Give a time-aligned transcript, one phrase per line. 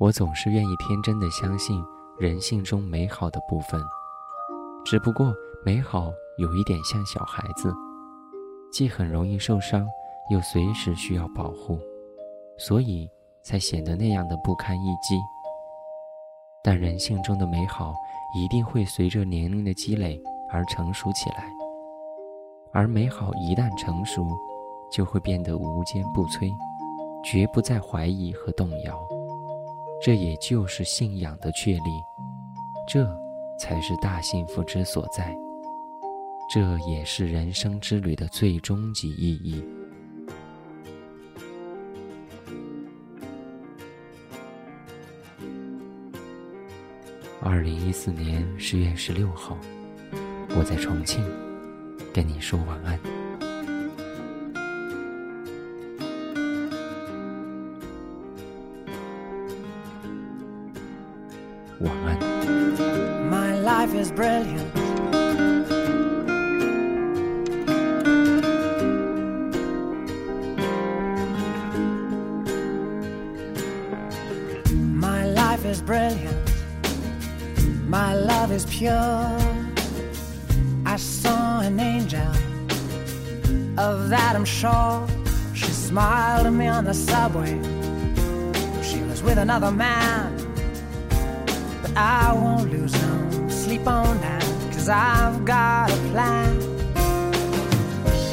[0.00, 1.84] 我总是愿意天真的相信
[2.18, 3.78] 人性中美好的部分，
[4.82, 5.30] 只不过
[5.62, 7.70] 美好有一点像小孩子，
[8.72, 9.86] 既很容易受伤，
[10.30, 11.78] 又随时需要保护，
[12.56, 13.10] 所以
[13.42, 15.20] 才显得那样的不堪一击。
[16.64, 17.94] 但人性中的美好
[18.34, 20.18] 一定会随着年龄的积累
[20.50, 21.44] 而成熟起来，
[22.72, 24.26] 而美好一旦成熟，
[24.90, 26.50] 就会变得无坚不摧，
[27.22, 28.98] 绝不再怀疑和动摇。
[30.02, 32.02] 这也就是信仰的确立，
[32.88, 33.06] 这
[33.60, 35.36] 才是大幸福之所在，
[36.50, 39.62] 这也是人生之旅的最终极意义。
[47.42, 49.54] 二零一四年十月十六号，
[50.56, 51.22] 我在重庆
[52.14, 53.19] 跟你说晚安。
[61.80, 62.18] 晚安。
[63.30, 64.74] My life is brilliant.
[74.94, 76.36] My life is brilliant.
[77.88, 79.38] My love is pure.
[80.84, 82.20] I saw an angel.
[83.78, 85.06] Of that I'm sure.
[85.54, 87.58] She smiled at me on the subway.
[88.82, 90.39] She was with another man.
[91.96, 96.60] I won't lose no sleep on that, cause I've got a plan.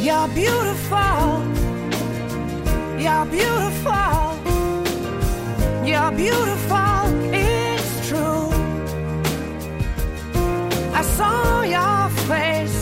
[0.00, 1.42] You're beautiful,
[3.02, 4.18] you're beautiful,
[5.84, 6.98] you're beautiful,
[7.34, 8.50] it's true.
[10.94, 12.80] I saw your face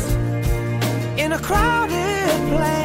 [1.22, 2.83] in a crowded place,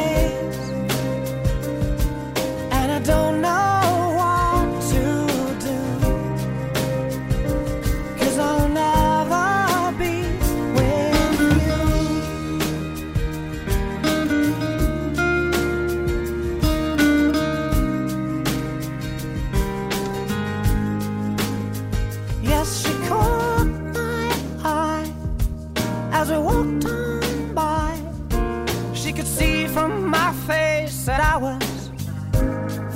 [31.40, 31.90] was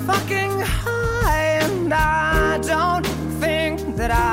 [0.05, 3.05] fucking high, and I don't
[3.39, 4.32] think that I'll